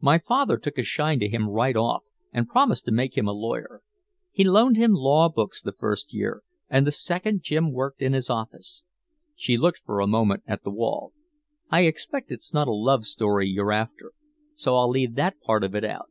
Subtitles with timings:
[0.00, 3.32] "My father took a shine to him right off and promised to make him a
[3.32, 3.82] lawyer.
[4.30, 8.30] He loaned him law books the first year, and the second Jim worked in his
[8.30, 8.84] office."
[9.36, 11.12] She looked for a moment at the wall.
[11.68, 14.12] "I expect it's not a love story you're after
[14.54, 16.08] so I'll leave that part of it out.